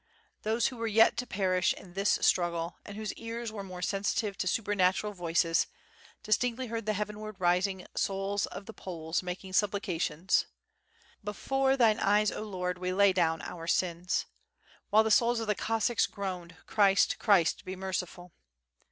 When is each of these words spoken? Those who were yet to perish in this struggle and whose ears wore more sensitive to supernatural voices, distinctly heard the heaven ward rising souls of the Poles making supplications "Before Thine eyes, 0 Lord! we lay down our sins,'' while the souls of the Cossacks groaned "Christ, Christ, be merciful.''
Those 0.41 0.69
who 0.69 0.77
were 0.77 0.87
yet 0.87 1.15
to 1.17 1.27
perish 1.27 1.73
in 1.73 1.93
this 1.93 2.17
struggle 2.23 2.77
and 2.85 2.97
whose 2.97 3.13
ears 3.13 3.51
wore 3.51 3.61
more 3.63 3.83
sensitive 3.83 4.35
to 4.39 4.47
supernatural 4.47 5.13
voices, 5.13 5.67
distinctly 6.23 6.65
heard 6.65 6.87
the 6.87 6.93
heaven 6.95 7.19
ward 7.19 7.35
rising 7.37 7.85
souls 7.95 8.47
of 8.47 8.65
the 8.65 8.73
Poles 8.73 9.21
making 9.21 9.53
supplications 9.53 10.47
"Before 11.23 11.77
Thine 11.77 11.99
eyes, 11.99 12.29
0 12.29 12.41
Lord! 12.45 12.79
we 12.79 12.91
lay 12.91 13.13
down 13.13 13.43
our 13.43 13.67
sins,'' 13.67 14.25
while 14.89 15.03
the 15.03 15.11
souls 15.11 15.39
of 15.39 15.45
the 15.45 15.53
Cossacks 15.53 16.07
groaned 16.07 16.55
"Christ, 16.65 17.19
Christ, 17.19 17.63
be 17.63 17.75
merciful.'' 17.75 18.33